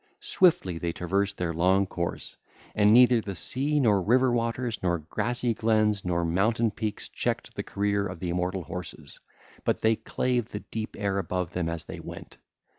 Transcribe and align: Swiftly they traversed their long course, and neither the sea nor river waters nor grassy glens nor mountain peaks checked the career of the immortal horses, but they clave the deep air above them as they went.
Swiftly 0.25 0.79
they 0.79 0.91
traversed 0.91 1.37
their 1.37 1.53
long 1.53 1.85
course, 1.85 2.35
and 2.73 2.91
neither 2.91 3.21
the 3.21 3.35
sea 3.35 3.79
nor 3.79 4.01
river 4.01 4.31
waters 4.33 4.79
nor 4.81 4.97
grassy 4.97 5.53
glens 5.53 6.03
nor 6.03 6.25
mountain 6.25 6.71
peaks 6.71 7.07
checked 7.07 7.53
the 7.53 7.61
career 7.61 8.07
of 8.07 8.19
the 8.19 8.29
immortal 8.29 8.63
horses, 8.63 9.19
but 9.63 9.81
they 9.81 9.95
clave 9.95 10.49
the 10.49 10.61
deep 10.61 10.95
air 10.97 11.19
above 11.19 11.53
them 11.53 11.69
as 11.69 11.85
they 11.85 11.99
went. 11.99 12.37